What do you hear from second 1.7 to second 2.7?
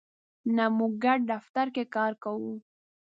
کی کار کوو